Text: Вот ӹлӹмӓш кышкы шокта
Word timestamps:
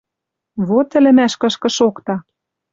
Вот 0.67 0.89
ӹлӹмӓш 0.97 1.33
кышкы 1.41 1.69
шокта 1.77 2.15